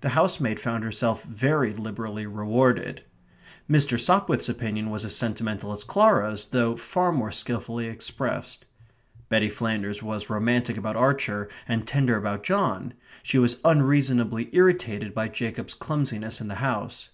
[0.00, 3.02] The housemaid found herself very liberally rewarded.
[3.70, 4.00] Mr.
[4.00, 8.64] Sopwith's opinion was as sentimental as Clara's, though far more skilfully expressed.
[9.28, 15.28] Betty Flanders was romantic about Archer and tender about John; she was unreasonably irritated by
[15.28, 17.10] Jacob's clumsiness in the house.